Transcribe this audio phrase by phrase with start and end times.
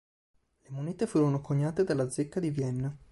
[0.63, 2.97] Le monete furono coniate dalla zecca di Vienna.